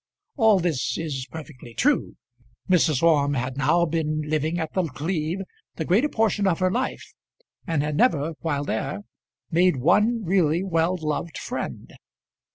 [0.35, 2.15] All this is perfectly true.
[2.67, 3.03] Mrs.
[3.03, 5.43] Orme had now been living at The Cleeve
[5.75, 7.13] the greater portion of her life,
[7.67, 9.01] and had never while there
[9.51, 11.93] made one really well loved friend.